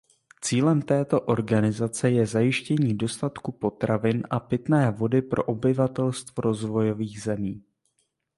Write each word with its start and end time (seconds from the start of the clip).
Cílem 0.41 0.81
této 0.81 1.21
organizace 1.21 2.09
je 2.11 2.25
zajištění 2.25 2.97
dostatku 2.97 3.51
potravin 3.51 4.23
a 4.29 4.39
pitné 4.39 4.91
vody 4.91 5.21
pro 5.21 5.43
obyvatelstvo 5.43 6.41
rozvojových 6.41 7.21
zemí. 7.23 7.63